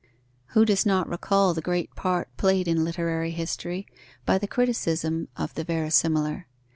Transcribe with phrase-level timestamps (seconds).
[0.55, 3.85] Who does not recall the great part played in literary history
[4.25, 6.47] by the criticism of the verisimilar?